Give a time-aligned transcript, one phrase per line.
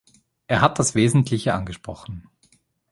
[0.47, 2.27] Er hat das Wesentliche angesprochen.